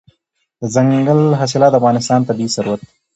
دځنګل 0.59 1.21
حاصلات 1.39 1.71
د 1.73 1.75
افغانستان 1.79 2.19
طبعي 2.27 2.47
ثروت 2.55 2.79
دی. 2.87 2.91